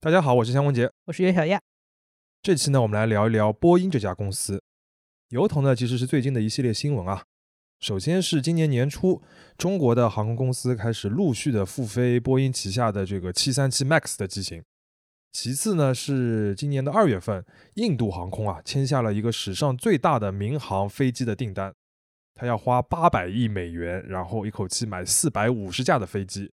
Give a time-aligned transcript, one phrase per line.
[0.00, 0.88] 大家好，我是香文杰。
[1.06, 1.60] 我是袁小亚。
[2.40, 4.62] 这期呢，我们来聊一聊波音这家公司。
[5.30, 7.24] 由头呢，其实是最近的一系列新闻啊。
[7.80, 9.20] 首先是今年年初，
[9.56, 14.62] 中国的航空公司开始陆续的复飞波音旗下的这个737 MAX 的机型。
[15.32, 17.44] 其次呢，是今年的二月份，
[17.74, 21.74] 印度航空啊签下了一个史上最大的民航飞机的订单，
[22.34, 26.52] 它要花八百亿美元，然后一口气买四百五十架的飞机，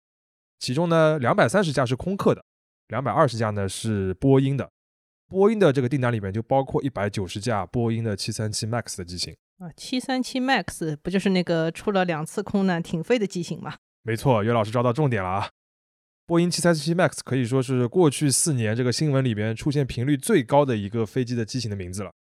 [0.59, 2.44] 其中呢，两百三十架是空客的，
[2.89, 4.71] 两百二十架呢是波音的。
[5.27, 13.75] 波音的这个订单里面就包括一百九十架波音的七三七 MAX 的机型啊七三七 MAX 不就是那个出了两次空难停飞的机型吗？
[14.03, 15.49] 没错，岳老师抓到重点了啊。
[16.27, 22.13] 波音七三七 MAX 可以说是过去四年这个新闻里边出现频率最高的一个飞机的机型的名字了。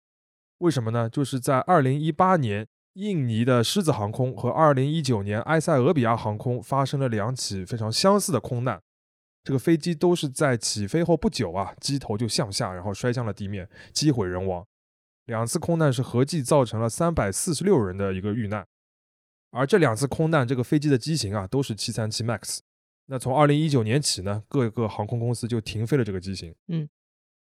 [0.60, 1.10] 为什么呢？
[1.10, 8.82] 就是在二零一八年，印尼的狮子航空和二零一九年埃塞俄比亚航空发生了两起非常相似的空难。
[9.44, 14.66] 这个飞机都是在起飞后不久啊，机头就向下，然后摔向了地面，机毁人亡。
[15.26, 18.66] 两次空难是合计造成了346人的一个遇难。
[19.52, 22.60] 而这两次空难，这个飞机的机型啊，都是737 MAX。
[23.08, 26.56] 那从二零一九年起呢，各个航空公司就停飞了这个机型。
[26.70, 26.88] 嗯，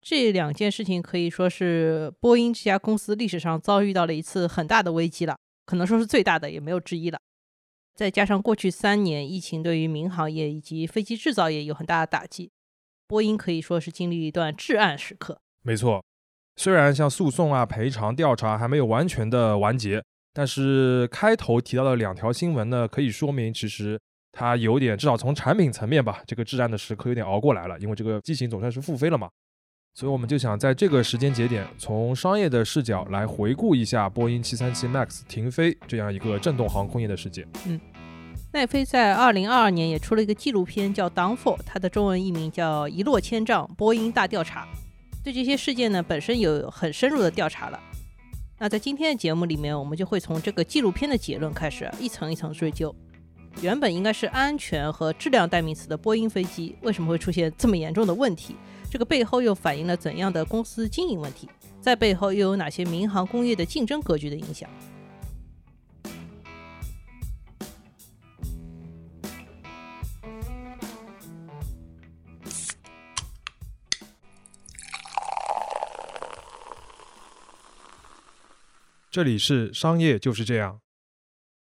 [0.01, 7.19] 这两件事情可以说是波音这家公司历史上遭遇到了一次很大的危机了，可能说是最大的，也没有之一了。
[7.95, 12.51] 再加上过去三年疫情对于民航业以及飞机制造业有很大的打击，
[13.07, 15.41] 波音可以说是经历一段至暗时刻。
[15.63, 16.05] 没错，
[16.57, 24.01] 虽然像诉讼啊、赔偿、调查还没有完全的完结，但是开头提到的两条新闻呢，可以说明其实。
[24.33, 29.29] 它有点，至少从产品层面吧，这个至暗的时刻有点熬过来了，因为这个机型总算是复飞了嘛。
[29.93, 37.47] 所以我们就想在这个时间节点，从商业的视角来回顾一下波音737 MAX 停飞这样一个震动航空业的事件。
[37.67, 37.79] 嗯，
[38.53, 44.65] 奈飞在2022年也出了一个纪录片，叫《Downfall》，它的中文译名叫《一落千丈：波音大调查》。
[45.23, 47.79] 对这些事件呢，本身有很深入的调查了。
[48.59, 52.95] 那在今天的节目里面，我们就会从这个纪录片的结论开始，一层一层追究。
[53.61, 58.55] 原本应该是安全和质量代名词的波音飞机，为什么会出现这么严重的问题？
[58.91, 61.49] 这个背后又反映了怎样的公司经营问题？
[61.81, 64.69] 在背后又有哪些民航工业的竞争格局的影响？
[79.09, 80.81] 这里是商业就是这样。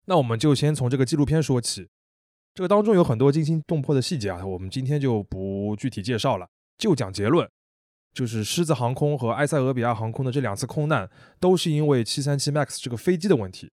[0.06, 1.90] 那我们就先从这个纪录片说起，
[2.54, 6.48] 这个当中有很多惊心动魄的细节啊，我们今天就不具体介绍了，
[6.82, 7.48] 就讲结论，
[8.12, 11.08] 就是狮子航空和埃塞俄比亚航空的这两次空难
[11.40, 13.72] 都是因为737 MAX 这个飞机的问题。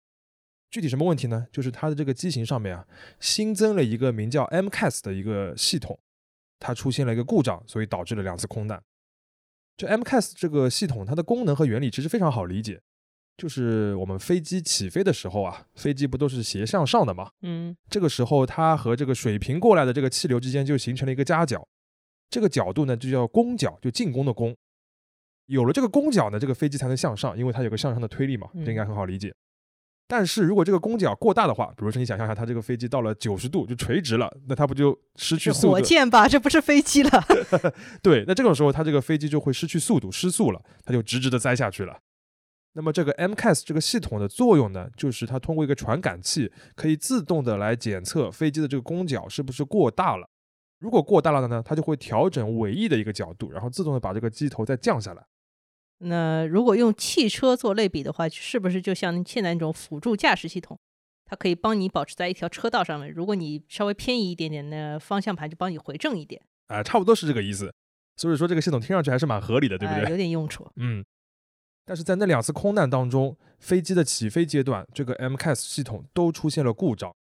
[0.71, 1.45] 具体什么问题呢？
[1.51, 2.83] 就是它的这个机型上面啊，
[3.19, 5.97] 新增了一个名叫 MCAS 的一个系统，
[6.59, 8.81] 它出现了一个故障，所以导致了两次空难。
[9.77, 12.81] 这 MCAS 这个系统它的功能和原理其实非常好理解。
[13.37, 17.29] 就是我们飞机起飞的时候啊，飞机不都是斜向上的吗？
[17.43, 21.65] 嗯，这个时候它和这个水平过来的这个气流之间就形成了一个夹角，
[22.29, 24.55] 这个角度呢就叫攻角，就进攻的攻。
[25.47, 29.33] 有了这个攻角呢，这个飞机才能向上，因为它有个向上的推力嘛，这应该很好理解。
[30.07, 35.73] 但是如果这个攻角过大的话，比如说你想象一下，它这个飞机到了九十度就垂直了，那它不就失去速度？
[35.73, 37.23] 火箭吧，这不是飞机了。
[38.03, 41.97] 对，那这种时候它这个飞机就会失去速度，失速了，它就直直的栽下去了。
[42.73, 50.27] 那么这个 MCAS 这个系统的作用呢，就是它通过一个传感器，可以自动的来检测飞机的这个攻角是不是过大了。
[50.79, 55.25] 如果过大了的呢，它就会调整尾翼的一个角度，然后自动的把这个机头再降下来。
[55.99, 60.77] 那如果用汽车做类比的话，是不是就像现在那种辅助驾驶系统，
[61.25, 63.11] 它可以帮你保持在一条车道上面？
[63.11, 66.41] 如果你稍微偏移一点点，那方向盘就帮你回正一点。
[66.67, 67.73] 啊，差不多是这个意思。
[68.17, 70.09] 所以说这个系统听上去还是蛮合理的，对不对？
[70.09, 70.69] 有点用处。
[70.75, 71.03] 嗯。
[71.85, 77.15] 但是在那两次空难当中，飞机的起飞阶段，这个 MCAS 系统都出现了故障，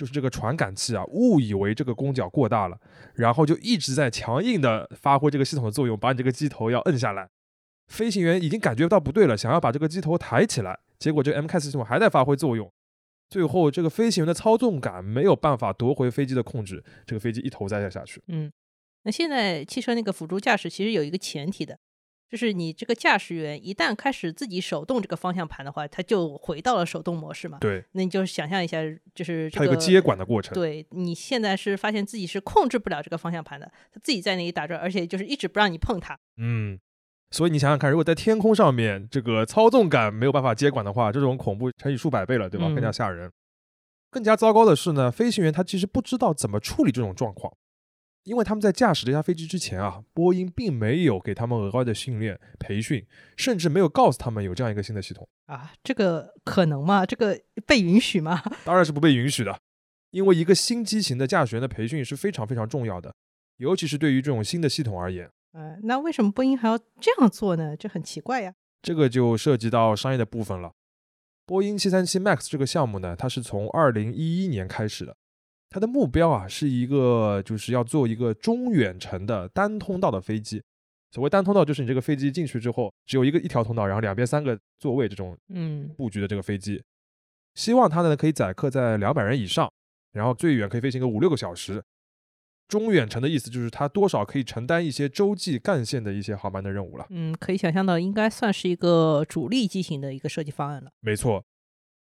[0.00, 2.80] 就是这个传感器啊误以为这个攻角过大了，
[3.16, 7.28] 然后就一直在强硬的发挥这个系统的作用，把你这个机头要摁下来。
[7.88, 12.72] 飞行员已经感觉到不对了，想要把这个机头抬起来，结果这 MCAS 系统还在发挥作用，
[13.28, 18.22] 最后这个飞行员的操纵感没有办法夺回飞机的控制，这个飞机一头栽了下去。
[18.28, 18.50] 嗯，
[19.02, 21.78] 那现在汽车那个辅助驾驶其实有一个前提的。
[22.30, 27.58] 就是你这个驾驶员一旦开始自己手动这个方向盘的话，他就回到了手动模式嘛。
[27.60, 28.78] 对，那你就想象一下，
[29.12, 30.54] 就是它有个接管的过程。
[30.54, 36.16] 对你现在是发现自己是控制不了这个方向盘的，他自己在那里打转，而且就是一直不让你碰它。
[36.36, 36.78] 嗯，
[37.32, 42.68] 所以你想想看，如果在天空上面这个操纵感没有办法接管的话，这种恐怖乘以数百倍了，对吧？
[42.68, 43.28] 更加吓人。
[44.08, 47.52] 更加糟糕的是呢，飞行员他其实不知道怎么处理这种状况。
[48.24, 53.06] 因为他们在驾驶这架飞机之前啊，波音并没有给他们额外的训练培训，
[53.36, 55.28] 甚至没有告诉他们有这样一个新的系统。
[55.46, 57.04] 啊，这个可能吗？
[57.06, 58.42] 这个被允许吗？
[58.64, 59.58] 当然是不被允许的，
[60.10, 63.14] 因为一个新机型的驾驶员的培训是非常非常重要的，
[63.56, 65.30] 尤其是对于这种新的系统而言。
[65.52, 67.76] 呃，那为什么波音还要这样做呢？
[67.76, 68.54] 这很奇怪呀。
[68.82, 70.72] 这个就涉及到商业的部分了。
[71.44, 75.16] 波音737 MAX 这个项目呢，它是从2011年开始的，
[75.70, 80.60] 它的目标啊是一个就是要做一个中远程的单通道的飞机。
[81.12, 86.82] 所谓单通道，就是你这个飞机进去之后只有一个一条通道，然后两边三个座位这种嗯布局的这个飞机。
[87.54, 89.72] 希望它呢可以载客在两百人以上，
[90.12, 91.82] 然后最远可以飞行个五六个小时。
[92.68, 97.04] 中远程的意思就是它多少可以承担一些洲际干线的一些航班的任务了。
[97.10, 100.92] 嗯，可以想象到，应该算是一个主力机型的一个设计方案了。
[101.00, 101.44] 没错，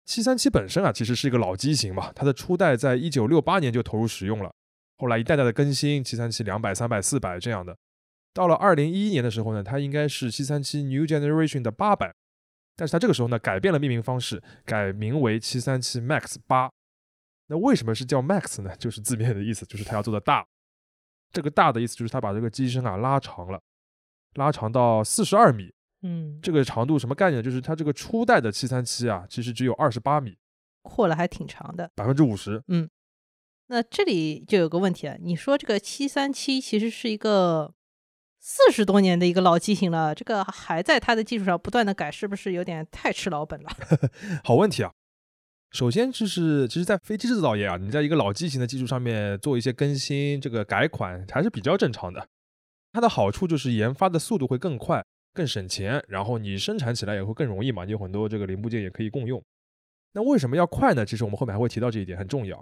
[0.08, 4.50] 七三七本身啊其实是一个老机型嘛，它的初代在一九六八年就投入使用了，
[4.96, 7.76] 后来一代代的更新，七三七两百、三百、四百这样的。
[8.32, 12.14] 到了二零一一年的时候呢，它应该是七三七 New Generation 的八百，
[12.74, 16.70] 但是它这个时候呢改变了命名方式，改名为七三七 MAX 八。
[17.48, 18.74] 那为什么是叫 Max 呢？
[18.78, 20.42] 就是字面的意思，就是它要做的大。
[21.32, 23.60] 这个大的意思就是它把这个机身啊拉长了，
[24.36, 25.70] 拉长到四十二米。
[26.02, 27.42] 嗯，这个长度什么概念？
[27.42, 30.36] 就是它这个初代的七三七啊，其实只有二十八米，
[30.82, 31.90] 扩了还挺长的。
[31.94, 32.62] 百分之五十。
[32.68, 32.88] 嗯
[33.70, 37.74] 那这里就有个问题了，你说这个七三七其实是一个
[38.40, 43.68] 四十多年的一个老机型了，这个还在它的基础上不断的改，是不是有点太吃老本了？
[44.42, 44.92] 好问题啊！
[45.70, 52.26] 首先就是，其实，在飞机制造业啊，你在一个老机型的基础上面做一些更新、这个改款，还是比较正常的。
[52.90, 55.04] 它的好处就是研发的速度会更快、
[55.38, 59.40] 更省钱，然后你生产起来也会更容易嘛，你有很多这个零部件也可以共用。
[60.14, 61.06] 那为什么要快呢？
[61.06, 62.60] 其实我们后面还会提到这一点，很重要。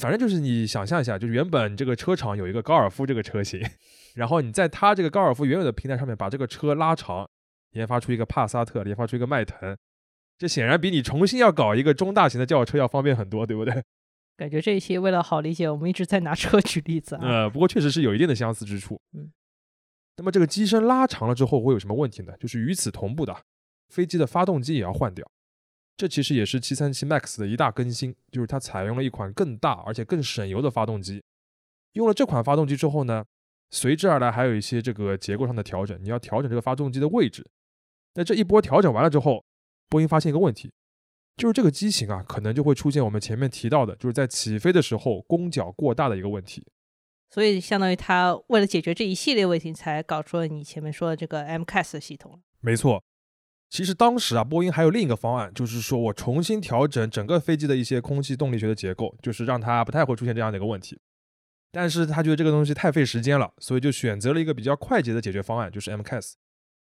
[0.00, 3.62] 反正就是你想象一下，就是原本这个车厂有一个高尔夫这个车型，
[4.16, 7.28] 然后你在它这个高尔夫原有的平台上面把这个车拉长，
[7.74, 9.76] 研发出一个帕萨特，研发出一个迈腾，
[10.36, 13.82] 这显然比你重新要搞一个中大型的轿车要方便很多，对不对？
[14.36, 17.20] 感觉这一期为了好理解，我们一直在拿车举例子啊。
[17.22, 19.00] 呃，不过确实是有一定的相似之处。
[19.14, 19.30] 嗯，
[20.16, 22.34] 那么这个机身拉长了之后会有什么问题呢？
[22.38, 23.36] 就是与此同步的，
[23.88, 25.26] 飞机的发动机也要换掉。
[25.96, 31.22] 这其实也是737 MAX 的一大更新，就是它采用了一款更大而且更省油的发动机。
[31.92, 33.24] 用了这款发动机之后呢，
[33.70, 37.46] 随之而来还有一些这个结构上的调整，你要调整这个发动机的位置。
[38.14, 39.44] 那这一波调整完了之后，
[39.88, 40.70] 波音发现一个问题，
[41.36, 46.66] 就是这个机型啊，可能就会出现我们前面提到的，就是在起飞的时候弓角过大的一个问题。
[47.30, 52.40] 所以相当于他为了解决这一系列问题，才搞出了你前面说的这个 MCAS 系统。
[52.60, 53.02] 没错，
[53.68, 60.98] 其实当时啊，波音还有另一个方案，就是说我重新调整整个飞机的一些空气动力学的结构，就是让它不太会出现这样的一个问题。
[61.72, 66.32] 但是他觉得这个东西太费时间了，所以就选择了一个比较快捷的解决方案，就是 MCAS，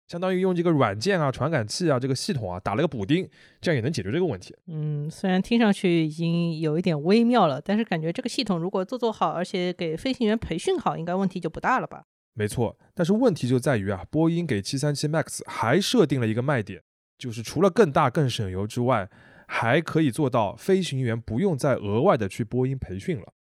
[0.09, 3.29] 相当于用这个软件啊、传感器啊、这个系统啊打了个补丁，
[3.61, 4.55] 这样也能解决这个问题。
[4.65, 12.05] 嗯，虽然听上去已经有一点微妙了，但是感觉这个系统如果做做好，而且给飞行员培训好，应该问题就不大了吧？
[12.33, 16.81] 没错，但是问题就在于啊，波音给737 MAX 还设定了一个卖点，
[17.19, 19.07] 就是除了更大更省油之外，
[19.47, 23.33] 还可以做到飞行员不用再额外的去波音培训了。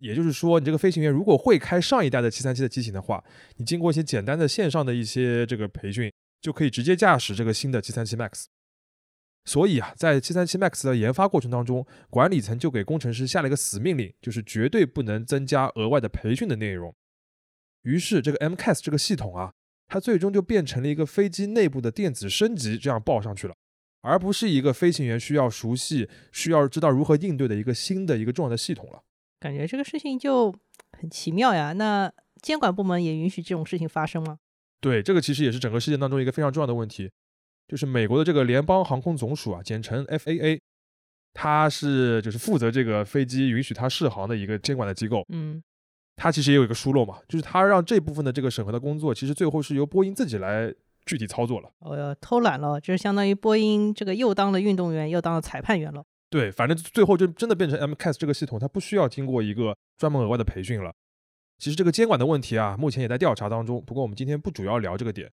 [0.00, 3.22] 也就是说，你这个飞行员如果会开上一代的737的机型的话，
[3.56, 8.44] 你经过一些简单的线上的一些这个培训，就可以直接驾驶这个新的737 MAX。
[9.44, 16.94] 所以啊，在737 MAX 的研发过程当中，管理层就给工程师下了一个死命令，就是绝对不能增加额外的培训的内容。
[17.82, 19.52] 于是，这个 MCAS 这个系统啊，
[19.88, 23.54] 它最终就变成了一个飞机内部的电子升级，这样报上去了，
[24.02, 29.02] 而不是一个飞行员需要熟悉、需要知道如何应对的一个新的一个重要的系统了。
[29.40, 30.54] 感觉这个事情就
[30.92, 31.72] 很奇妙呀。
[31.72, 34.38] 那监管部门也允许这种事情发生吗？
[34.80, 37.10] 对，这个其实也是整个事件当中一个非常重要的问题，
[37.66, 40.60] 就是美国的这个联邦航空总署啊，简称 FAA，
[41.34, 45.24] 它是就是负责这个飞机允许它试航的一个监管的机构。
[45.28, 45.62] 嗯，
[46.16, 50.72] 它其实也有一个疏漏嘛，就是它让这部分的这个审核的工作，其实最后是由波音自己来
[51.04, 51.70] 具体操作了。
[51.80, 56.04] 哦哟偷懒了，就是相当于波音这个又当了运动员，又当了裁判员了。
[56.30, 60.94] 对，反正最后就真的变成 MCAS 这个系统，它不需要经过一个专门额外的培训了。
[61.58, 63.84] 其实这个监管的问题啊，目前也在调查当中。
[63.84, 65.30] 不过我们今天不主要聊这个点，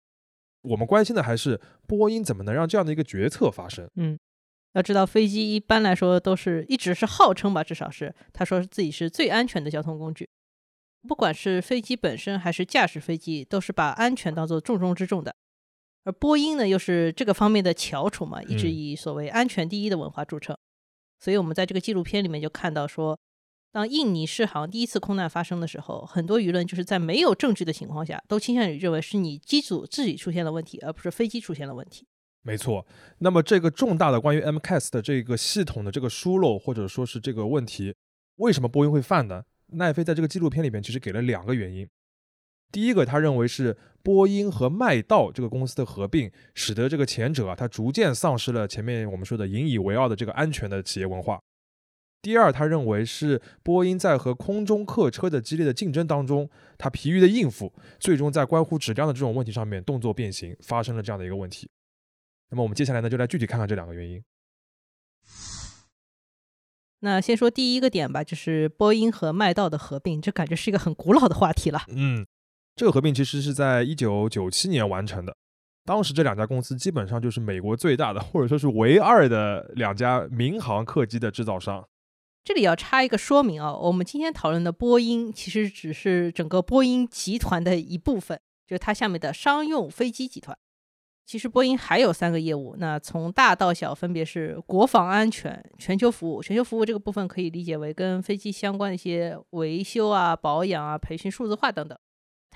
[0.63, 3.87] 我们关心的还是波音怎么能让这样的一个决策发生。
[3.95, 4.17] 嗯，
[4.73, 10.27] 要知道飞机一般来说都是一直是号称吧，至少是他说自己是最安全的交通工具，
[11.07, 15.35] 不管是飞机本身还是驾驶飞机，都是把安全当做重中之重的。
[16.03, 20.57] 而波音呢，又是这个方面的翘楚嘛，一直嗯以所谓安全第一的文化著称。
[21.19, 23.19] 所以我们在这个纪录片里面就看到说，
[23.71, 32.07] 当印尼世航第一次空难发生的时候，很多舆论就是在没有证据的情况下，都倾向于认为是你机组自己出现了问题，而不是飞机出现了问题。
[32.43, 32.85] 没错，
[33.17, 37.93] 那么这个重大的关于 MCAS 的这个系统的这个疏漏，或者说是这个问题，
[38.37, 39.43] 为什么波音会犯呢？
[39.73, 41.85] 奈飞在这个纪录片里面其实给了两个原因。
[42.71, 51.39] 第一个，他认为是波音和麦道这个公司的合并，使得这个前者啊，它逐渐丧失了前面我们说的引以为傲的这个安全的企业文化。
[52.21, 61.69] 第二，他认为是波音在和空中客车的激烈的竞争当中，他疲于的应付，最终在关乎质量的这种问题上面动作变形，发生了这样的一个问题。
[62.49, 64.21] 那么我们接下来呢，就来具体看看这两个原因。
[66.99, 71.83] 那先说第一个点吧，就是波音和麦道的合并，这感觉是一个很古老的话题了。
[71.89, 72.25] 嗯，
[72.77, 75.35] 这个合并其实是在一九九七年完成的，
[75.83, 81.83] 当时这两家公司基本上就是美国最大的，或者说是唯二的两家民航客机的制造商。
[82.43, 90.55] 这里要插一个说明啊，我们今天讨论的波音其实只是整个波音集团的一部分，就是它下面的商用飞机集团。
[91.25, 96.43] 其实波音还有三个业务，那从大到小分别是国防安全、全球服务。
[96.43, 101.97] 全球服务这个部分可以理解为跟飞机相关的一些维修啊、保养啊、培训、数字化等等。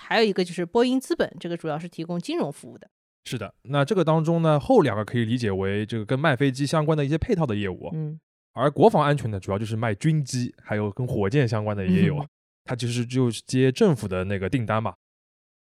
[0.04, 2.90] 还有一个就是波音资本，这个主要是提供金融服务的。
[3.26, 7.90] 是的，那这个当中呢，后两个可以理解为这个跟卖飞机相关的一些配套的业务。
[7.94, 8.20] 嗯，
[8.54, 12.26] 而国防安全呢，主要就是卖军机，还有跟火箭相关的也有。
[12.64, 14.96] 它其实就是接政府的那个订单嘛。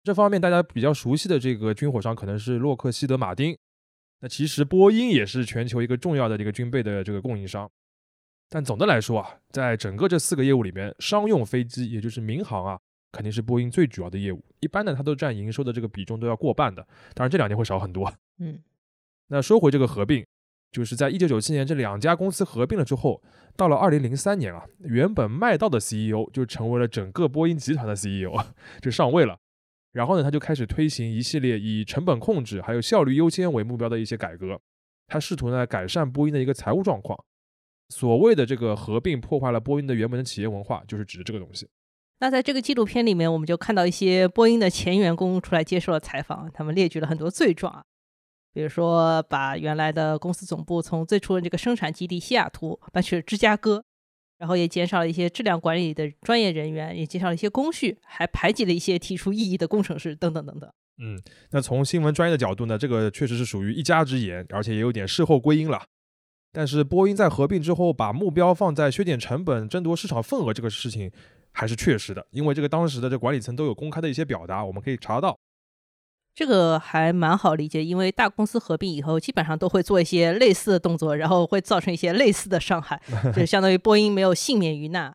[0.03, 3.55] 这方面大家比较熟悉的这个军火商可能是洛克希德马丁，
[4.21, 7.69] 那其实波音也是全球一个重要的这个军备的这个供应商。
[8.49, 12.79] 但总的来说啊，在整个这四个业务里面，商用飞机也就是民航啊，
[13.11, 14.43] 肯定是波音最主要的业务。
[14.59, 16.81] 一般呢，它都占营收的这个比重都要过半的。
[17.13, 18.11] 当然这两年会少很多。
[18.39, 18.59] 嗯，
[19.27, 20.25] 那说回这个合并，
[20.71, 23.21] 就是在一九九七年这两家公司合并了之后，
[23.55, 28.31] 到了二零零三年啊，原本麦道的 CEO 就成为了整个波音集团的 CEO，
[28.81, 29.37] 就上位了。
[29.91, 34.59] 然后呢，他就开始推行一系列以成本控制还有效率优先为目标的一些改革。
[35.07, 37.21] 他试图呢改善波音的一个财务状况。
[37.89, 41.67] 所谓的这个合并破坏了波音的原本的企业文化，就是指这个东西。
[42.21, 47.83] 那在这个纪录片里面，我们就看到一些波音的前员工出来接受了采访，他们列举了很多罪状，
[48.53, 53.83] 比如说把原来的公司总部从最初的这个生产基地西雅图搬去了芝加哥。
[54.37, 60.67] 然后也减少了一些质量管理的专业人员，也减少了一些工序，还排挤了一些提出异议的工程师等等等等。
[60.97, 61.15] 嗯，
[61.51, 65.83] 那从新闻专业的角度呢，这个确实是属于一家之言，而且也有点事后归因了。
[66.51, 71.11] 但是波音在合并之后，把目标放在削减成本、争夺市场份额这个事情，
[71.53, 75.37] 还是确实的，因为这个当时的这管理层都有公开的一些表达，我们可以查到。
[76.33, 83.01] 这个还蛮好理解，因为大公司合并以后，基本上都会做一些类似的动作，然后会造成一些类似的伤害，
[83.35, 85.13] 就相当于波音没有幸免于难。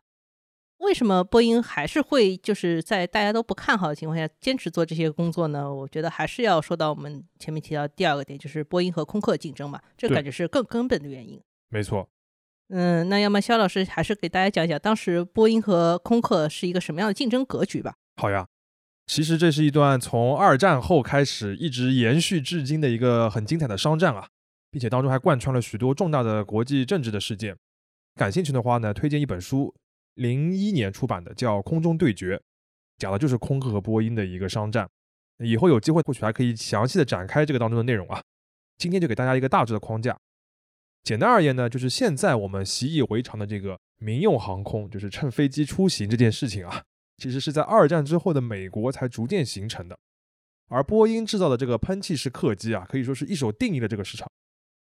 [0.77, 5.73] 为什么波音还是会就是在大家都不看好的情况下坚持做这些工作呢？
[5.73, 11.41] 我觉得还是要说到我们前面提到第二个点，就是波音和空客竞争嘛，这感觉是更根本的原因。
[11.69, 12.07] 没错。
[12.69, 17.95] 嗯，那要么肖老师还是给大家讲一讲当时波音和空客是一个什么样的竞争格局吧。
[18.15, 18.47] 好呀。
[19.09, 24.27] 其实这是一段从二战后开始一直延续至今的一个很精彩的商战啊，
[24.69, 27.55] 并且当中还贯穿了许多重大的国际政治的事件。
[28.15, 29.73] 感兴趣的话呢，推荐一本书，
[30.15, 32.35] 零一年出版的，叫《空中对决》，
[32.97, 34.85] 讲的就是空客和波音的一个商战。
[35.41, 38.21] 以后有机会或许还可以详细的展开这个当中的内容啊。
[38.77, 40.17] 今天就给大家一个大致的框架。
[41.07, 46.83] 简单而言呢，就是现在我们习以为常的这个民用航空，就是乘飞机出行这件事情啊。
[47.17, 49.97] 其实是在二战之后的美国才逐渐形成的，
[50.67, 54.29] 而波音制造的这个喷气式客机啊，可以说是一手定义了这个市场，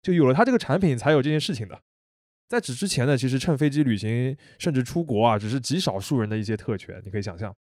[0.02, 1.80] 就有了它这个产品才有这件事情的。
[2.48, 7.56] 在此之前呢，其实乘飞机旅行甚至出国啊，只是极少数人的一些特权，你可以想象。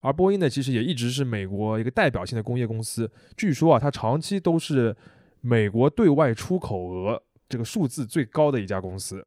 [0.00, 4.96] 而波音呢，其实也一直是美国一个代表性的工业公司，据说啊，它长期都是
[5.42, 7.22] 美国对外出口额
[7.52, 9.22] 这个数字最高的一家公司。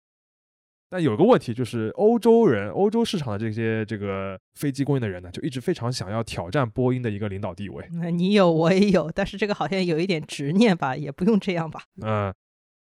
[0.90, 7.88] 但有个问题，就是欧洲人、欧洲市场的这些这个飞机供应的人呢，就一直非常想要挑战波音的一个领导地位。
[7.94, 11.82] 那你有，我也有，但是这个好像有一点执念吧，也不用这样吧？
[12.02, 12.34] 嗯，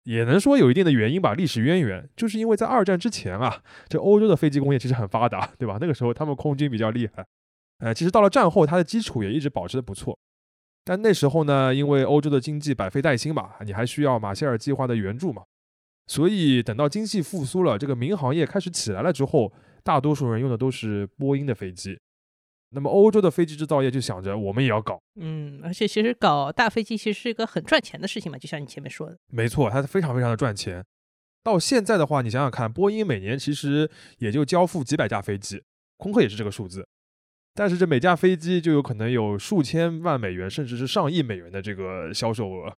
[0.04, 5.78] 也能说有一定的原因吧，历史渊源，就是因为在二战之前啊，这欧洲的飞机工业其实很发达，对吧？
[5.80, 7.26] 那个时候他们空军比较厉害。
[7.80, 10.18] 呃，其实到了战后，它的基础也一直保持的不错。
[10.84, 15.44] 但那时候呢，因为欧洲的经济百废待兴嘛，你还需要马歇尔计划的援助嘛。
[16.08, 21.98] 所以等到经济复苏了，这个民航业开始起来了之后，大多数人用的都是波音的飞机。
[22.74, 25.00] 那么欧洲的飞机制造业就想着我们也要搞。
[25.20, 29.18] 嗯，而且其实搞大飞机其实是一个很赚钱的事情嘛，就像你前面说的。
[29.28, 30.84] 没错，它非常非常的赚钱。
[31.44, 35.62] 到现在的话，你想想看，波音每年其实也就交付几百架飞机，
[35.98, 36.88] 空客也是这个数字，
[37.54, 42.74] 但是这每架飞机就有可能有数千万美元，甚至是上亿美元的这个销售额。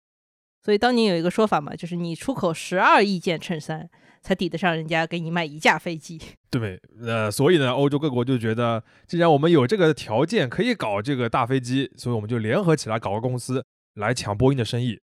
[0.61, 3.89] 所以当年有一个说法嘛，就是你出口十二亿件衬衫，
[4.21, 6.19] 才抵得上人家给你卖一架飞机。
[6.49, 13.65] 对，呃，所以呢，欧洲各国就觉得，既然我们有这个条件可以搞这个大飞机，所以我们就联合起来搞个公司
[13.95, 14.99] 来抢波音的生意。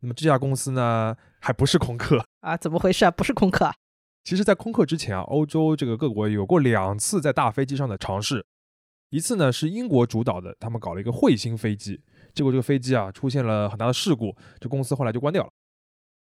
[0.00, 2.56] 那么这家公司呢，还不是空客啊？
[2.56, 3.10] 怎么回事啊？
[3.10, 3.74] 不是空客啊？
[4.24, 8.46] 其实，在空客之前啊，欧洲这个各国有过两次在大飞机上的尝试，
[9.12, 12.00] 一次呢是英国主导的，他们搞了一个彗星飞机。
[12.32, 15.50] 结果这个飞机啊出现了很大的事故，这公司后来就关掉了。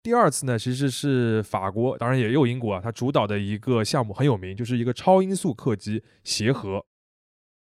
[0.03, 6.85] 第二次呢，其实是法国，当然也有英国啊，它主导的一个项目很有名，就是一个超音速客机协和。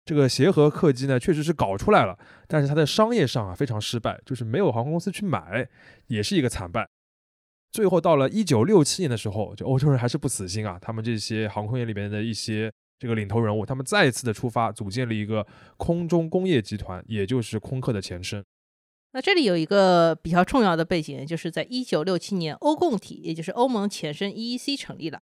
[0.03, 5.65] 这个协和客机呢，确实是搞出来了，但是它在商业上啊非常失败，就是没有航空公司去买，
[6.07, 6.86] 也是一个惨败。
[7.72, 12.69] 最后到了一九六七年的时候，就欧洲人还是不死心啊，他们这些航空业里面的一些。
[12.98, 15.46] 这个领头人物，他们再一次的出发，组建了一个
[15.78, 18.44] 空中工业集团，也就是空客的前身。
[19.12, 25.22] 那这里有一个比较重要的背景，就是在一九六七年，欧共体，也就是欧盟前身 EEC 成立了，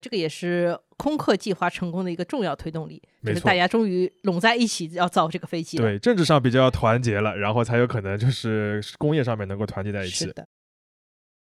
[0.00, 3.02] 这个也是空客计划成功的一个重要推动力。
[3.22, 5.78] 就是大家终于拢在一起要造这个飞机。
[5.78, 10.26] 对，政治上比较团结了，然后才有可能就是工业上面能够团结在一起。
[10.26, 10.46] 是的。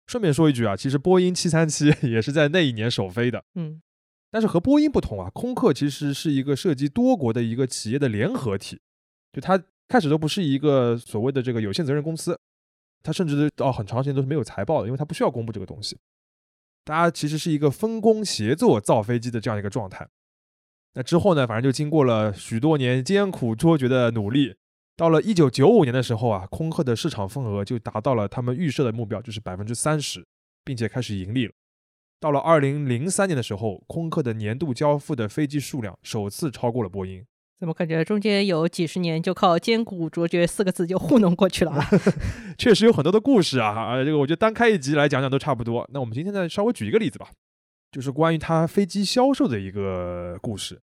[0.07, 3.43] 顺便说一句啊，其实波音七三七 也是在那一年首飞的。
[3.55, 3.81] 嗯。
[4.31, 8.81] 但是和波音不同啊，空客其实是一个涉及多国的一个企业的联合体，
[9.33, 12.39] 就它开始都不是一个所谓的这个有限责任公司，
[13.03, 15.99] 它甚至到很长时间都是没有财报的，因为它不需要公布这个东西。
[16.85, 20.09] 大家其实是一个分工协作造飞机的这样一个状态。
[20.95, 24.55] 那之后呢，反正就经过了许多年艰苦卓绝的努力，
[24.97, 30.27] 到了一九九五年的时候啊，空客的市场份额就达到了他们预设的目标，就是百分之三十，
[30.65, 31.53] 并且开始盈利了。
[32.21, 37.25] 到了二零零三年的时候，空客的年度交付的飞机数量首次超过了波音。
[37.59, 41.83] 怎么感觉中间有几十年就靠艰苦卓绝四个字就糊弄过去了？
[42.59, 43.69] 确实有很多的故事啊！
[43.69, 45.89] 啊，这个我觉得单开一集来讲讲都差不多。
[45.93, 47.31] 那我们今天再稍微举一个例子吧，
[47.91, 50.81] 就是关于它飞机销售的一个故事。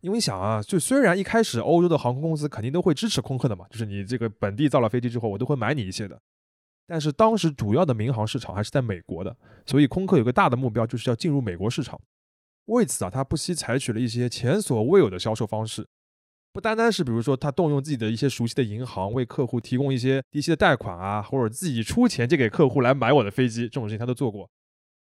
[0.00, 6.20] 因为你想啊，就虽然一开始欧洲的航空公司肯定都会支持空客的嘛，就是你这个本地造了飞机之后，我都会买你一些的。
[6.86, 12.00] 但是当时主要的民航市场还是在美国的，所以空客有个大的目标，就是要进入美国市场。
[12.66, 15.86] 为此啊，他不惜采取了一些前所未有的销售方式，
[16.52, 24.48] 不单单是比如说他动用自己的一些熟悉的银行为客户提供一些低息的贷款啊，或者自己出钱借给客户来买我的飞机，这种事情他都做过。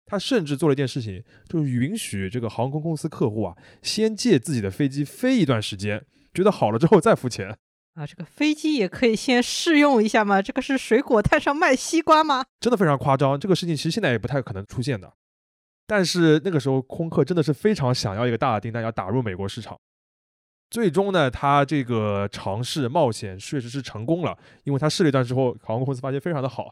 [0.06, 7.58] 他甚至做了一件事情，就是允许这个航空公司客户啊，先借自己的飞机飞一段时间，觉得好了之后再付钱。
[7.97, 10.39] 啊，这个飞机也可以先试用一下吗？
[10.39, 12.45] 这个是水果摊上卖西瓜吗？
[12.60, 15.12] 真的非常夸张，这个事情其实现在也不太可能出现的。
[15.88, 19.75] 但是那个时候，空客真的是非常想要一个大的订单，要打入美国市场。
[20.69, 26.71] 最终呢，他这个尝试冒险确实是成功了，因为他试了一段之后，航空公司发现非常的好，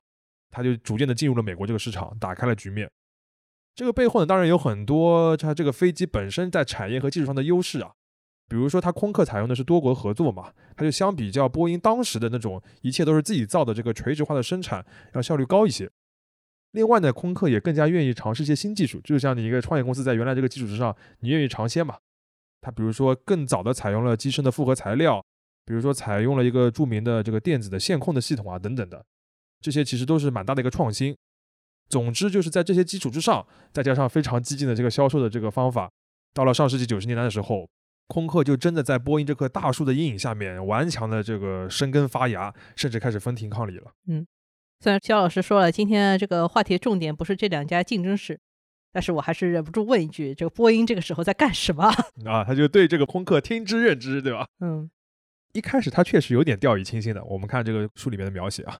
[0.51, 2.87] 他就逐渐的进入了美国这个市场，打开了局面。
[3.73, 7.93] 这个背后呢，当然有很多它这个飞机本身在产业和技术上的优势啊。
[8.47, 15.89] 比如说，它空客采用的是多国合作嘛，它就相比较波音当时的那种一切都是自己造的这个垂直化的生产，要效率高一些。
[16.71, 21.97] 另外呢，空客也更加愿意尝试一些新技术，就像你一个创业公司在原来这个基础之上，你愿意尝鲜嘛。
[22.61, 25.23] 它比如说更早的采用了机身的复合材料，
[25.65, 29.03] 比如说采用了一个著名的这个电子的线控的系统啊等等的，
[29.61, 31.15] 这些其实都是蛮大的一个创新。
[31.89, 35.89] 总之就是在这些基础之上，再加上非常激进的这个销售的这个方法，
[36.33, 37.67] 到了上世纪九十年代的时候。
[38.07, 43.91] 空客就真的在波音这棵大树的阴影下面顽强的这个生根发芽，甚至开始分庭抗礼了。
[44.07, 44.25] 嗯，
[44.79, 48.39] 虽然肖老师说了今天这个话题重点不是这两家竞争史，
[48.91, 51.85] 但是我还是忍不住问一句：这个波音这个时候在干什么
[52.25, 52.43] 啊？
[52.43, 54.47] 他就对这个空客听之任之，对吧？
[54.59, 54.89] 嗯，
[55.53, 57.23] 一开始他确实有点掉以轻心的。
[57.25, 58.77] 我们看这个书里面的描写啊，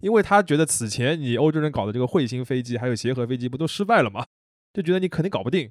[0.00, 4.26] 因为他觉得此前你欧洲人搞的这个彗星飞机还有协和飞机不都失败了吗？
[4.74, 5.70] 就觉得你肯定搞不定。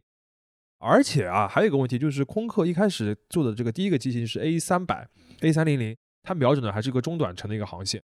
[0.80, 5.08] 而且啊，还有一个问题就是，空客一开始做的这个第一个机型是 A 三百、
[5.42, 8.02] A 三零零，它瞄准的还是一个中短程的一个航线。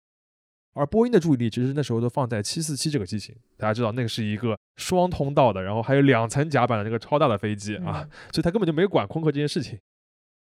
[0.74, 9.80] 而波音的注意力其实那时候都放在七四七这个机型，大家知道那个是一个双通道的，然后还有两层甲板的那个超大的飞机啊，所以他根本就没管空客这件事情。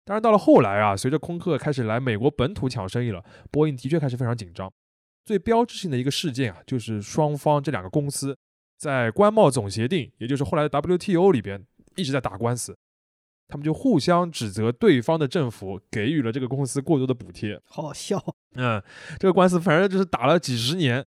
[0.05, 4.73] 当然到了后来啊，随着空客开始来美国本土抢生意了，波音的确开始非常紧张。
[5.25, 8.37] 最标志性的一个事件啊，就是双方这两个公司
[8.79, 11.65] 在关贸总协定，也就是后来的 WTO 里边。
[11.97, 12.77] 一直在打官司，
[13.49, 17.61] 他们就互相指责对方的政府给予了这个公司过多的补贴。
[17.65, 18.23] 好笑，
[18.55, 18.83] 嗯，
[19.19, 21.05] 这个官司反正就是打了几十年，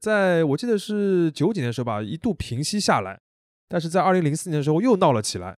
[0.00, 3.20] 在我记得是九几年的时候吧，一度平息下来，
[3.68, 5.56] 但是在二零零四年的时候又闹了起来，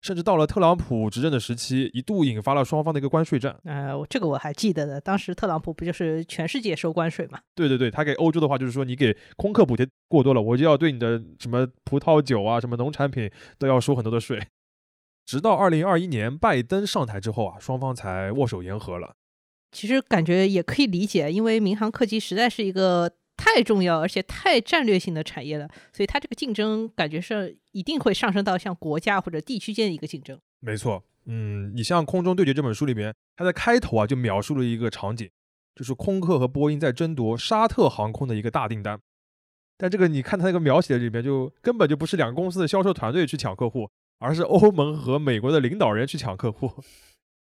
[0.00, 3.58] 甚至到了特朗普执政的时期，一度引发了双方的一个关税战。
[3.64, 7.40] 呃，这个我还记得的，当时特朗普不就是全世界收关税嘛？
[7.54, 14.40] 对对对，他给欧洲的话就是说，你给空客补贴过多了，我就要对你的什么葡萄酒啊、什么农产品都要收很多的税。
[15.26, 19.14] 直到二零二一年拜登上台之后啊，双方才握手言和了。
[19.72, 30.38] 其实感觉也可以理解，因为民航客机实在是一个太重要而且太战略性的产业了，所以它这个竞争感觉是一定会上升到像国家或者地区间的一个竞争。
[30.58, 35.30] 没错，嗯，你像《空中对决》这本书里面，它在开头啊就描述了一个场景，
[35.76, 39.00] 就是空客和波音在争夺沙特航空的一个大订单。
[39.76, 46.68] 但这个你看它那个描写里面，就根本就不是两个公司的销售团队去抢客户，而是欧盟和美国的领导人去抢客户。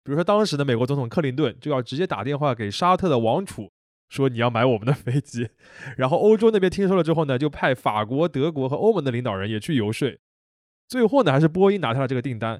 [0.03, 3.71] 比如说，当时的美国总统克林顿就要直接打电话给沙特的王储，
[4.09, 5.49] 说你要买我们的飞机。
[5.97, 10.17] 然后欧洲那边听说了之后呢，就派法国、德国和欧盟的领导人也去游说。
[10.87, 12.59] 最后呢，还是波音拿下了这个订单。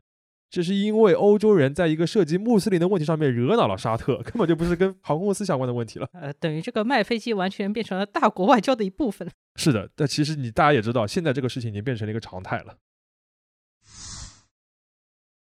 [0.52, 6.08] 这是因为欧洲人在一个涉及穆斯林的问题上面惹恼了沙特， 根本就不是跟航空公司相关的问题了。
[6.14, 9.30] 呃，等于这个卖飞机完全变成了大国外交的一部分。
[9.58, 12.76] 是的，但其实你大家也知道，现在这个事情已经变成了一个常态了。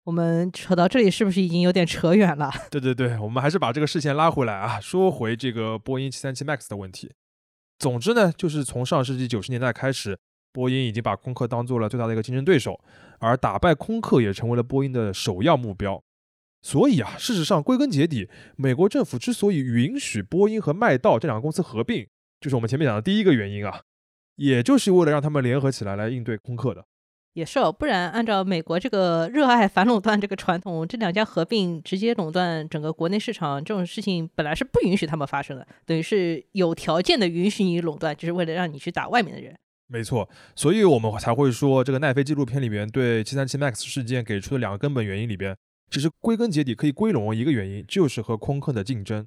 [0.08, 2.50] 我们扯到这里是不是已经有点扯远了？
[2.72, 7.12] 对对对，我们还是把这个视线拉回来啊，说回这个波音737 MAX 的问题。
[7.78, 10.18] 总之呢，就是从上世纪九十年代开始，
[10.50, 12.80] 波音已经把空客当做了最大的一个竞争对手，
[13.18, 16.02] 而打败空客也成为了波音的首要目标。
[16.62, 22.06] 所以啊，事实上归根结底，美国政府之所以允许波音和麦道这两个公司合并，
[22.40, 23.82] 就是我们前面讲的第一个原因啊，
[24.36, 26.86] 也就是为了让他们联合起来来应对空客的。
[27.34, 39.56] 也是哦，不然按照美国这个热爱反垄断这个传统，这两家合并直接垄断整个国内市场这种事情本来是不允许他们发生的，等于是有条件的允许你垄断，就是为了让你去打外面的人。
[39.86, 45.56] 没错，所以我们才会说这个奈飞纪录片里面对737 MAX 事件给出的两个根本原因里边，
[45.90, 49.26] 其实归根结底可以归拢一个原因，就是和空客的竞争。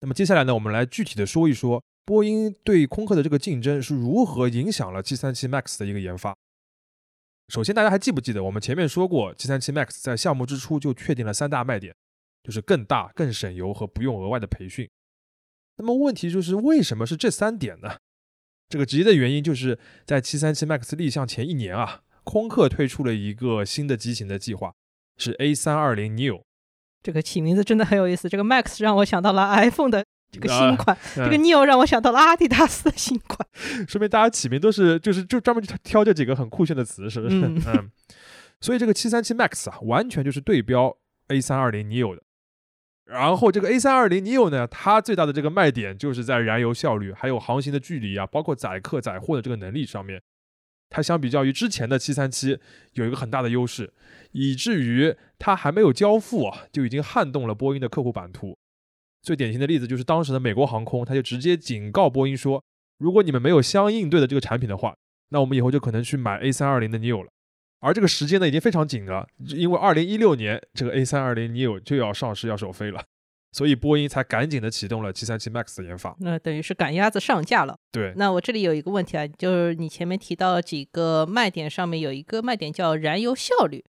[0.00, 6.36] 那么接下来呢，我们来具体的说一说波音对空客的这个竞争是如何影响了737 MAX 的一个研发。
[7.52, 11.94] 首先，大家还记不记得我们前面说过，737 MAX 在项目之初就确定了三大卖点，
[12.42, 14.88] 就是更大、更省油和不用额外的培训。
[15.76, 17.98] 那么问题就是为什么是这三点呢？
[18.70, 24.72] 这个直接的原因就是在737 MAX 立项前一年啊，空客推出了一个新的机型的计划，
[25.18, 26.40] 是 A320 Neo。
[27.02, 30.02] 这个起名字真的很有意思，这个 Max 让我想到了 iPhone 的。
[30.32, 33.46] 这个新款，这个 Neo 让我想到了阿迪达斯的新款，
[33.86, 37.36] 说明大家起名都是就是就专门挑这几个很酷炫的词，是不是？
[37.36, 37.90] 嗯，
[38.58, 40.96] 所以这个七三七 MAX 啊，完全就是对标
[41.28, 42.22] A 三二零 Neo 的。
[43.04, 50.22] 然后这个 A 三二零 Neo 呢，它最大的这个卖点就是在燃油效率，还有航行的距离啊，包括载客载货的这个能力上面，
[50.88, 52.58] 它相比较于之前的七三七
[52.94, 53.92] 有一个很大的优势，
[54.30, 58.56] 以至于它还没有交付啊，就已经撼动了波音的客户版图。
[59.22, 62.62] 最典型的例子就是当时的美国航空，他就直接警告波音说，
[62.98, 64.94] 如果你们没有相应对的这个产品的话，
[65.28, 67.30] 那我们以后就可能去买 A 三二零的 Neo 了。
[67.80, 73.02] 而这个时间呢已经非常紧了，因为二零一六年这个 A 三二零 Neo 就要上市要首飞了，
[73.52, 76.16] 所以波音才赶紧的启动了七三七 MAX 的研发。
[76.20, 77.76] 那等于是赶鸭子上架了。
[77.90, 78.12] 对。
[78.16, 83.84] 那我这里有一个问题啊，就是你前面提到几个卖点上面有一个卖点叫燃油效率，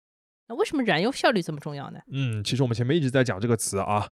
[0.47, 1.99] 那为什么燃油效率这么重要呢？
[2.11, 4.07] 嗯，其实我们前面一直在讲这个词啊。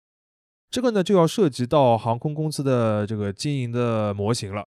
[0.70, 4.66] 这个呢，就要涉及到航空公司的这个经营的模型了。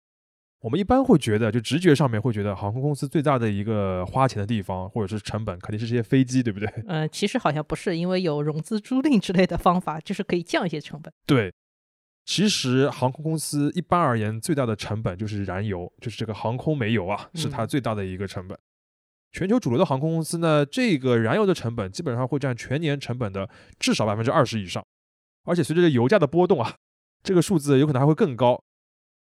[0.61, 6.69] 我们一般会觉得，就直觉上面会觉得，航空公司最大的一个花钱的地方，或者是成本，肯定是这些飞机，对不对？
[6.89, 11.13] 嗯，其实好像不是，因为有融资租赁之类的方法，就是可以降一些成本。
[11.27, 11.53] 对，
[12.25, 18.59] 其实航空公司一般而言，最大的成本就是燃油，就是这个航空煤油啊，是它最大的一个成本。
[19.33, 24.85] 全球主流的航空公司呢，这个燃油的成本基本上会占全年成本的至少百分之二十以上。
[25.47, 26.77] 而且随着这油价的波动啊，
[27.23, 28.63] 这个数字有可能还会更高。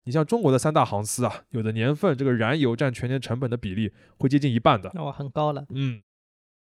[0.04, 5.63] 你像中国的三大航司啊，有的年份这个燃油占全年成本的比例会接近一半的，那我，很高了。
[5.69, 6.02] 嗯，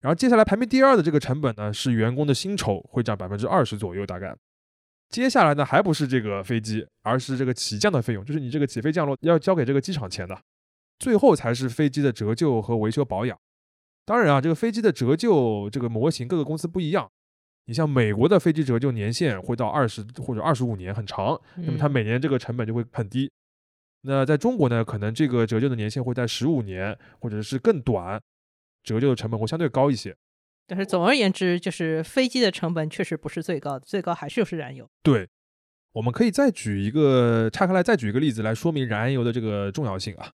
[0.02, 4.36] 然后接下来排名第二的这个成本呢，是员工的薪酬，会占百分之二十左右，大概。
[5.10, 10.38] 接下来呢，还不是这个飞机，而是这个起降的费用，就是你这个起飞降落要交给这个机场钱的。
[11.00, 13.38] 最后才是飞机的折旧和维修保养。
[14.06, 17.12] 当然啊，这个飞机的折旧这个模型各个公司不一样。
[17.68, 23.30] 你像美国的飞机折旧年限会到二十或者二十五年，很长，那么它每年这个成本就会很低。
[24.02, 28.22] 那在中国呢，可能这个折旧的年限会在十五年或者是更短，
[28.84, 30.16] 折旧的成本会相对高一些。
[30.66, 34.90] 但是总而言之，就是飞机的成本确实不是最高的，最高还是就是燃油。
[35.04, 35.28] 对，
[35.92, 40.32] 我们可以再举一个拆开来再举一个例子来说明燃油的这个重要性啊。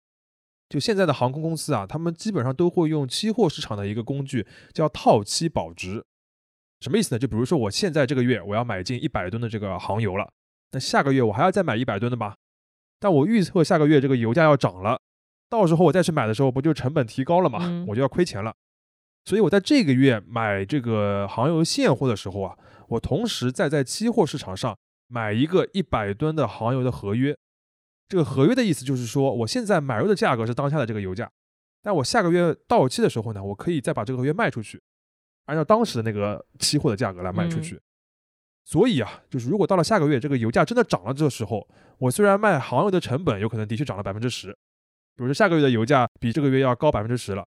[0.69, 6.05] 就现在的航空公司啊，他们基本上都会用期货市场的一个工具叫套期保值。
[6.83, 7.19] 什么意思呢？
[7.19, 10.29] 就比如说我现在这个月我要买进一百吨的这个航油了，
[10.71, 12.35] 那下个月我还要再买一百吨的吗？
[12.99, 14.99] 但我预测下个月这个油价要涨了，
[15.49, 17.59] 到时候我再去买的时候，不就成本提高了嘛？
[17.61, 18.53] 嗯我就要亏钱了。
[19.25, 22.57] 所以我在这个月买这个航油现货的时候啊，
[22.89, 27.33] 我同时再在期货市场上买一个一百吨的航油的合约。
[28.09, 31.31] 这个合约的意思就是说，我现在买入的价格是当下的这个油价，
[31.81, 34.81] 但我下个月到期的时候呢，我可以再把这个合约卖出去，
[35.45, 37.79] 按照当时的那个期货的价格来卖出去。
[38.65, 44.51] 所以啊，就是如果到了下个月这个油价真的涨了，这时候我虽然卖航油的成本有可能的确涨了百分之十，
[45.15, 47.45] 比如说下个月的油价比这个月要高百分之十了，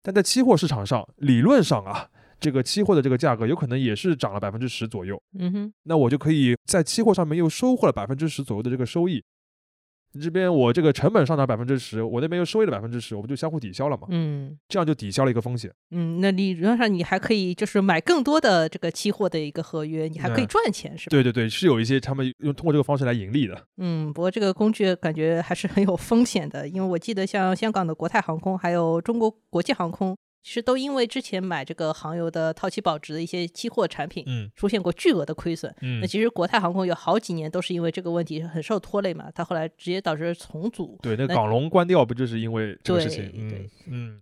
[0.00, 5.20] 但在期货市场上，理论上啊，这个期货的这个价格有可能也是涨了百分之十左右。
[5.40, 9.24] 嗯哼，那我就可以在期货上面又收获了百分之十左右的这个收益。
[10.20, 14.06] 这边我这个成本上涨百分之十，我那边又收益了百分之十，我不就相互抵消了嘛？
[14.10, 15.72] 嗯这样就抵消了一个风险。
[15.90, 21.10] 嗯，那理论上你还可以就是买更多的这个期货的一个合约，你还可以嗯赚钱，是吧？
[21.10, 23.60] 对对对，是有一些他们用通过这个方式来盈利的。
[23.78, 35.74] 嗯，不过这个工具感觉还是很有风险的，因为我记得像香港的国泰航空，还有中国国际航空，其实都因为之前买这个航油的套期保值的一些期货产品，嗯出现过巨额的亏损。
[35.80, 40.98] 嗯那，其实国泰航空有好几年都是因为这个问题很受拖累嘛，它后来直接导致重组。
[41.02, 43.32] 对，那那港龙关掉不就是因为这个事情？
[43.34, 44.20] 嗯对嗯。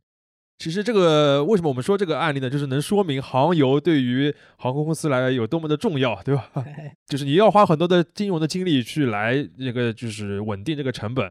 [0.58, 2.48] 其实这个为什么我们说这个案例呢？
[2.48, 6.48] 就是能说明航油对于航空公司来有多么的重要，对吧？
[6.54, 11.28] 哎 就是你要花很多的金融的精力去来这个就是稳定这个成本，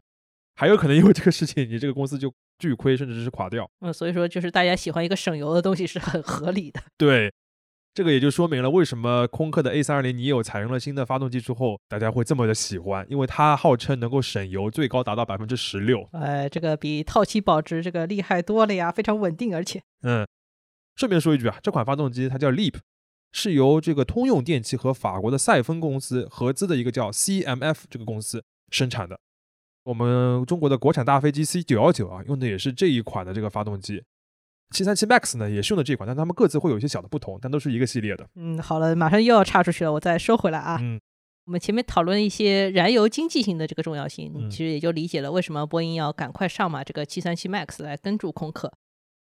[0.54, 3.68] 还有可能因为这个事情，你这个公司就巨亏，甚至是垮掉。
[3.80, 6.80] 嗯，所以说就是大家喜欢一个省油的东西是很合理的。
[6.96, 7.32] 对，
[7.94, 16.06] 这个也就说明了为什么空客的 A 三二零 neo 采用了新的发动机之后，大家会这么的喜欢，因为它号称能够省油最高达到百分之十六。
[16.12, 20.26] 哎，这个比套期保值这个厉害多了呀，非常稳定，而且嗯，
[20.96, 22.74] 顺便说一句啊，这款发动机它叫 Leap，
[23.32, 29.18] 是由这个通用电气和法国的赛峰公司合资的一个叫 CMF 这个公司生产的。
[29.84, 34.02] 我们中国的国产大飞机 C 九幺九啊，用的也是这一款的这个发动机。
[34.70, 38.26] 七三七 MAX 呢也是用的这款，但它们各自会有一些小的不同，但都是一个系列的。
[38.36, 40.78] 嗯，好了，马上又要插出去了，我再收回来啊。
[40.80, 41.00] 嗯
[41.44, 48.72] 我们前面讨论一些燃油经济性的这个重要性，嗯其实也就理解了为什么波音要赶快上马这个七三七 MAX 来跟住空客。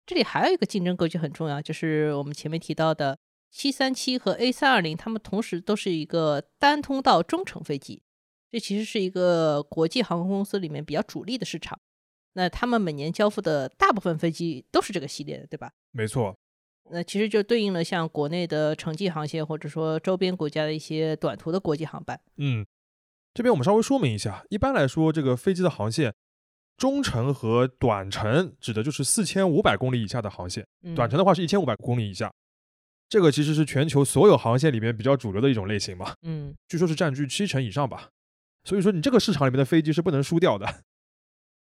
[0.05, 3.16] 这里还有一个竞争格局很重要，就是我们前面提到的
[3.52, 8.02] 七三七和 A 三二零它们同时都是一个单通道中程飞机，
[8.52, 11.80] 这其实是一个国际航空公司里面比较主力的市场。
[12.34, 15.72] 那他们每年交付的大部分飞机都是这个系列的，对吧？
[15.90, 16.36] 没错，
[16.90, 22.20] 那其实就对应了像国内的城际航线，或者说周边国家的一些短途的国际航班。
[22.36, 22.66] 嗯，
[23.34, 26.14] 这边我们稍微说明一下，一般来说，这个飞机的航线，
[26.76, 32.30] 中程和短程指的就是四千五百公里以下的航线，嗯短程的话是一千五百公里以下。
[33.08, 38.08] 这个其实是全球所有航线里面比较主流的一种类型嘛，嗯据说是占据七成以上吧。
[38.64, 40.83] 所以说你这个市场里面的飞机是不能输掉的。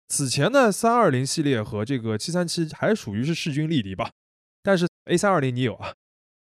[0.10, 4.12] 此前呢，三二零系列和这个七三七还属于是势均力敌吧，
[4.62, 5.94] 但是 A 三二零你有啊，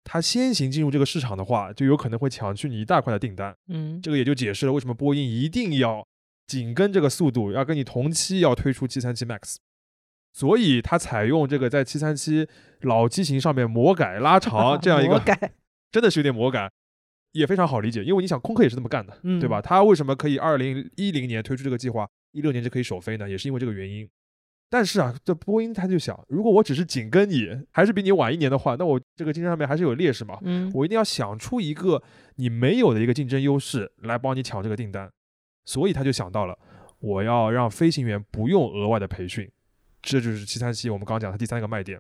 [0.04, 3.56] 它先行进入这个市场的话，就有可能会抢去你一大块的订单。
[3.68, 6.08] 嗯这个也就解释了为什么波音一定要
[6.48, 9.58] 紧跟这个速度，要跟你同期要推出七三七 MAX，
[10.32, 12.48] 所以它采用这个在七三七
[12.82, 15.22] 老机型上面魔改拉长这样一个
[15.92, 16.72] 真的是有点魔改，
[17.34, 19.62] 也非常好理解，因为你想空客也是这么干的，嗯对吧？
[19.62, 23.30] 他为什么可以二零一零年推出这个计划，一六年就可以首飞呢？
[23.30, 24.10] 也是因为这个原因。
[24.70, 30.40] 但是啊，这波音他就想，如果我只是紧跟你，还是比你晚一年的话，那我这个竞争上面还是有劣势嘛。
[30.42, 32.02] 嗯我一定要想出一个
[32.38, 35.12] 你没有的一个竞争优势来帮你抢这个订单，
[35.66, 36.58] 所以他就想到了，
[37.00, 39.48] 我要让飞行员不用额外的培训，
[40.02, 42.00] 这就是七三七我们刚刚讲的第三个卖点。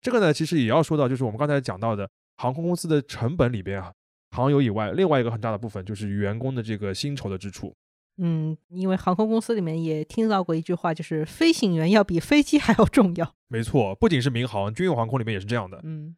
[0.00, 3.92] 这个呢，其实也要说到，就是我们刚才讲到的航空公司的成本里边啊，
[4.30, 7.74] 航油以外，另外一个很大的部分就是员工的这个薪酬的支出。
[8.22, 13.34] 嗯，因为航空公司里面也听到过一句话，就是飞行员要比飞机还要重要。
[13.48, 15.80] 没错，不仅是民航，军用航空里面也是这样的。
[15.84, 16.16] 嗯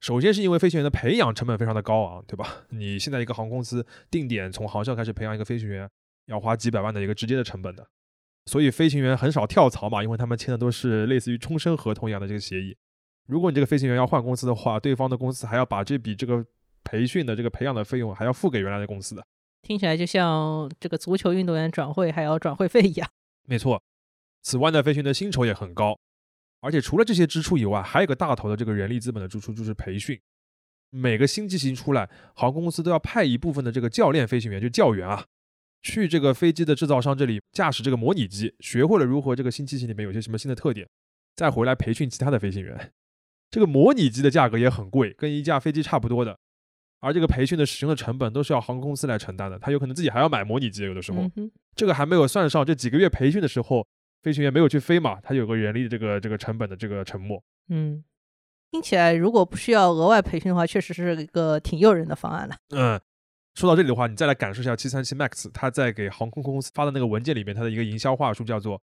[0.00, 2.64] 首先是因为飞行员的培养成本非常的高昂，对吧？
[2.70, 5.86] 你现在一个航空公司定点从航校开始培养一个飞行员，
[6.26, 7.86] 要花几百万的一个直接的成本的，
[8.46, 12.74] 所以飞行员很少跳槽嘛，因为他们签的都是类似于终身合同一样的这个协议。
[13.26, 16.42] 如果你这个飞行员要换公司的话，对方的公司还要把这笔这个
[16.90, 19.24] 培训的这个培养的费用还要付给原来的公司的。
[19.62, 23.08] 听起来就像这个足球运动员转会还要转会费一样。
[23.46, 23.80] 没错，
[24.42, 25.96] 此外呢，飞行员的薪酬也很高，
[26.60, 30.18] 而且除了这些支出以外，还有一个大头的这个人力资本的支出就是培训。
[30.90, 35.24] 每个新机型出来，航空公司都要派一部分的这个教练飞行员，就教员啊，
[35.82, 40.88] 去这个飞机的制造商这里驾驶这个模拟机，学会了如何这个新机型里面有些什么新的特点，
[41.36, 42.92] 再回来培训其他的飞行员。
[43.50, 46.38] 这个模拟机的价格也很贵，跟一架飞机差不多的。
[47.00, 51.28] 而这个培训的使用的成本都是要航空公司来承担的，他有可能自己还要买模拟机，有的时候，
[51.74, 53.86] 这个还没有算上这几个月培训的时候，
[54.22, 57.42] 飞行员没有去飞嘛，他有个人力这个这个成本的这个沉没。
[57.68, 58.04] 嗯，
[58.70, 62.56] 听起来如果不需要额外培训的话，确实是一个挺诱人的方案了。
[62.70, 63.00] 嗯，
[63.54, 68.80] 说到这里的话，你再来感受一下七三七 MAX，他在给航空公司发的那个文件里面，它的一个营销话术叫做。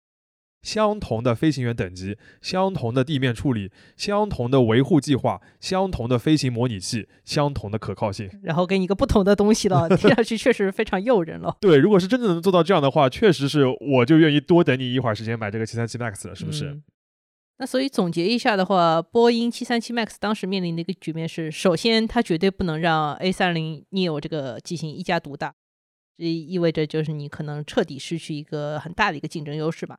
[0.66, 11.56] 相同的飞行员等级，相同的地面处理，相同的维护计划，相同的飞行模拟器，相同的可靠性，然后给你一个不同的东西了， 听上去确实非常诱人了。
[11.60, 16.76] 对，如果是真的能做到这样的话，确实是我就愿意多等你一会儿时间买这个七三七 MAX 了，是不是？
[17.58, 25.54] 那所以总结一下的话，波音七三七 MAX 当时面临的一个局面是：首先，它绝对不能让 A 三零 neo 这个机型一家独大，
[26.18, 29.96] 这意味着就是你可能彻底失去一个很大的一个竞争优势吧。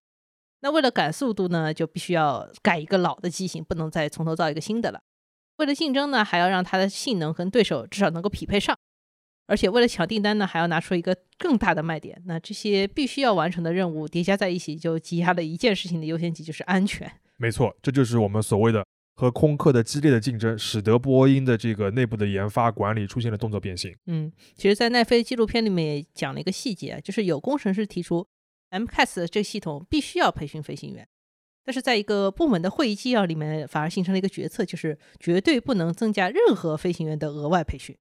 [0.61, 5.01] 那为了赶速度呢，就必须要改一个老的机型，不能再从头造一个新的了。
[5.57, 8.77] 为了竞争呢，还要让它的性能跟对手至少能够匹配上。
[9.47, 12.21] 而且为了抢订单呢，还要拿出一个更大的卖点。
[12.25, 17.09] 那这些必须要完成的任务叠加在一起，就挤压了一件事情的优先级，就是安全。
[17.37, 23.95] 没错，这就是我们所谓的和空客的激烈的竞争，使得波音的这个内部的研发管理出现了动作变形。
[24.07, 28.27] 嗯，其实，在奈飞纪录片里面也讲了一个细节，就是有工程师提出。
[28.71, 31.07] MCAS 这个系统必须要培训飞行员，
[31.63, 37.97] 但是在一个部门的会议纪要里面，反而形成了一个决策，就是绝对不能增加任何飞行员的额外培训。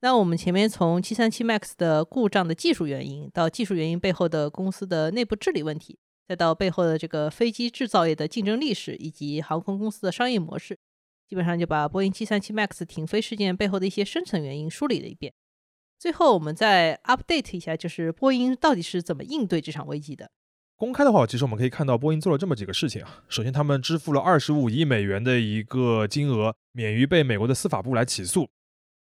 [0.00, 10.78] 那我们前面从737 MAX 的故障的技术原因，到技术原因背后的公司的内部治理问题，再到背后的这个飞机制造业的竞争历史以及航空公司的商业模式，
[11.28, 15.34] 基本上就把波音737 MAX 停飞事件背后的一些深层原因梳理了一遍。
[15.98, 20.30] 最后，我们再 update 一下，就是波音到底是怎么应对这场危机的？
[20.76, 23.24] 公开的话，其实我们可以看到，波音做了这么几个事情啊。
[23.28, 28.48] 首先，他们支付了二十五亿美元的一个金额，免于被美国的司法部来起诉。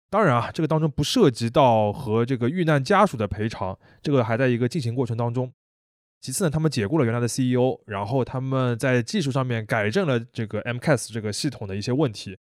[0.09, 5.53] 当然啊，这个当中不涉及到和这个遇难家属的赔偿，这个还在一个进行过程当中。
[6.19, 12.37] 其次呢，他们解雇了原来的 CEO，然后他们在技术上面改正了这个 MCAS 这个系统的一些问题。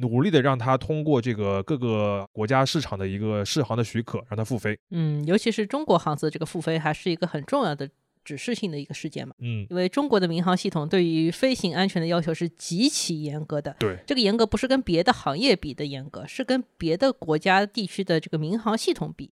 [0.00, 4.78] 努力的让它通过这个各个国家市场的一个试航的许可，让它复飞。
[4.90, 7.88] 嗯，尤其是中国航司这个复飞，还是一个很重要的
[8.24, 9.34] 指示性的一个事件嘛。
[9.38, 13.76] 嗯，因为中国的民航系统对于飞行安全的要求是极其严格的。
[13.78, 19.30] 对，这个严格不是跟别的行业比的严格，是跟别的国家地区的这个民航系统比。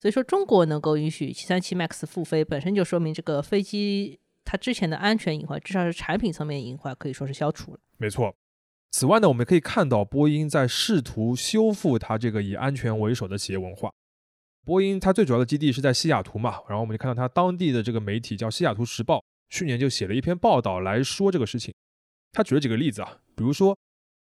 [0.00, 7.78] 所以说，中国能够允许737 MAX 复飞，本身就说明这个飞机它之前的安全隐患，至少是产品层面隐患，可以说是消除了。
[7.96, 8.34] 没错。
[8.96, 13.92] 此外呢，我们可以看到波音在试图修复它这个以安全为首的企业文化。
[14.64, 19.18] 波音它最主要的基地是在西雅图嘛，然后我们就看到它当地的这个媒体叫《西雅图时报》，
[19.50, 21.74] 去年就写了一篇报道来说这个事情。
[22.30, 23.76] 他举了几个例子啊，比如说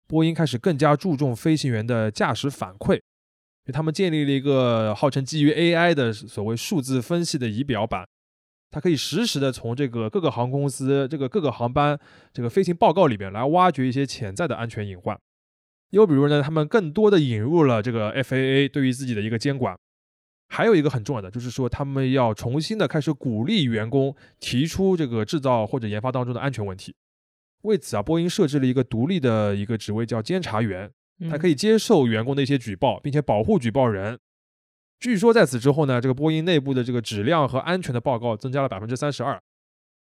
[0.08, 2.98] 波音开始更加注重飞行员的驾驶反馈，
[3.66, 8.08] 就他们建立了一个号称基于 AI 的所谓数字分析的仪表板。
[8.72, 11.96] 它可以实时的从这个各个航空公司、这个各个航班
[12.32, 15.16] 这个飞行报告里面来挖掘一些潜在的安全隐患。
[15.90, 19.76] 又比如呢，他们更多的引入了这个 FAA 对于自己的一个监管。
[20.48, 26.94] 还有一个很重要的，就是说他们要重新的开始鼓励员工提出这个制造或者研发当中的安全问题。
[27.62, 30.90] 为此啊，波音设置了一个独立的一个职位叫监察员，
[31.30, 34.18] 他可以接受员工的一些举报，并且保护举报人。
[35.02, 39.36] 据说在此之后呢，这个波音内部的这个质量和安全的报告增加了百分之三十二。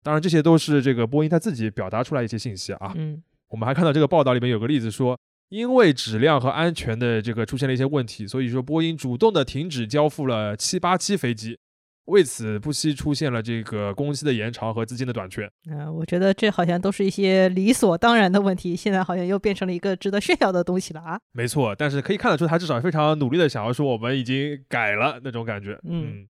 [0.04, 2.94] 当然，这些都是这个波音他自己表达出来一些信息啊。
[2.96, 11.58] 嗯，我们还看到这个报道里面有个例子说，因为质量和安全的这个出现了一些问题，所以说波音主动的停止交付了七八七飞机。
[12.06, 15.50] 为此，不惜出现了这个工期的延长和资金的短缺。
[15.72, 21.18] 嗯，我觉得这好像都是一些理所当然的问题，现在好像又变成了一个值得炫耀的东西了啊。
[21.32, 25.80] 没错，但是可以看得出，他至少非常努力的想要说，我们已经改了那种感觉。
[25.86, 26.28] 嗯，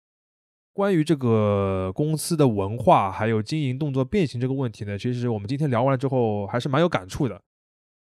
[0.72, 7.42] 关于这个公司的文化还有经营动作变形这个问题呢，其实我们今天聊完了之后，还是蛮有感触的。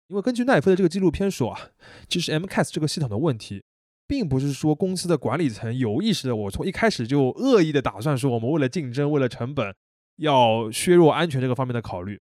[0.09, 1.59] 因为根据奈飞的这个纪录片说啊，
[2.07, 3.63] 其实 MCAS 这个系统的问题。
[4.07, 9.75] 并不是说公司的管理层有意识的，我从一开始就恶意的打算说我们为了竞争、为了成本
[10.15, 12.19] 要削弱安全这个方面的考虑，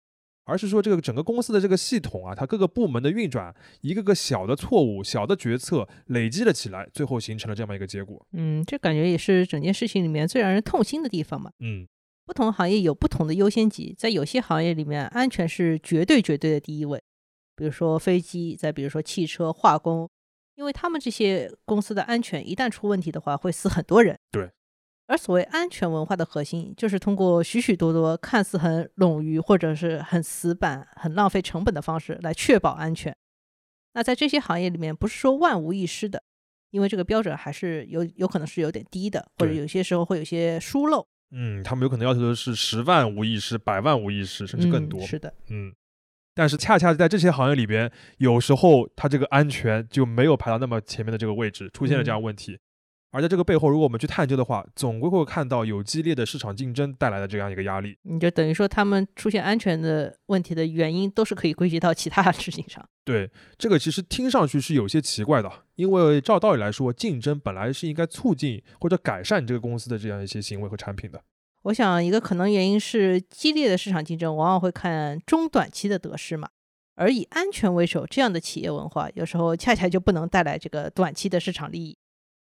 [0.44, 8.24] 而是说这个整个公司的这个系统啊，它各个部门的运转，一个个小的错误、小的决策累积了起来，最后形成了这么一个结果。
[8.32, 11.50] 嗯，这感觉也是整件事情里面最让人痛心的地方嘛。
[11.60, 11.86] 嗯，
[12.24, 17.02] 不同行业有不同的优先级，在有些行业里面，安全是绝对绝对的第一位。
[17.54, 20.08] 比如说飞机，再比如说汽车、化工，
[20.54, 24.18] 因为他们这些公司的安全一旦出问题的话，会死很多人。
[24.30, 24.50] 对。
[25.06, 33.14] 而所谓安全文化的核心，就是通过许许多多看似很冗余或者是很死板、很浪费成本的方式来确保安全。
[33.94, 36.22] 那在这些行业里面，不是说万无一失的，
[36.70, 41.06] 因为这个标准还是有有可能是有点低的，或者有些时候会有些疏漏。
[41.30, 45.00] 嗯，他们有可能要求的是十万无一失、百万无一失，甚至更多。
[45.02, 45.74] 是的，嗯。
[46.34, 52.58] 但是恰恰在这些行业里边，有时候它这个安全就没有排到那么前面的这个位置，出现了这样问题。
[53.14, 57.94] 而在这个背后，如果我们去探究的话，总归会看到有激烈的市场竞争带来的这样一个压力。
[58.04, 62.82] 你就等于说，他们出现安全的问题的原因，都是可以归结到其他的事情上。
[63.04, 71.22] 对，这个其实听上去是有些奇怪的，因为照道理来说，竞争本来是应该促进或者改善这个公司的这样一些行为和产品的。
[71.62, 76.48] 我想，一个可能原因是激烈的市场竞争往往会看中短期的得失嘛，
[76.96, 81.96] 而以安全为首这样的企业文化，有时候恰恰就不能带来这个短期的市场利益。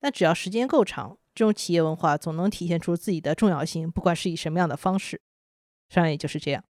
[0.01, 5.21] 但只要时间够长，这种企业文化总能体现出自己的重要性，不管是以什么样的方式。
[5.87, 6.61] 商业就是这样。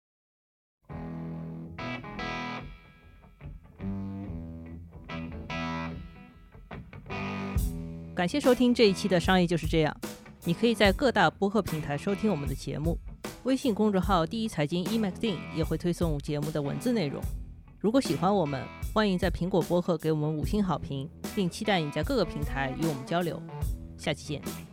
[8.13, 9.97] 感谢收听这一期的《商业就是这样》。
[10.48, 12.98] 你可以在各大播客平台收听我们的节目，
[13.43, 17.22] 微信公众号“第一财经 ”eMagazine 也会推送节目的文字内容。
[17.82, 23.43] 如果喜欢我们，欢迎在苹果播客给我们五星好评，并期待你在各个平台与我们交流。
[23.98, 24.66] 下期见。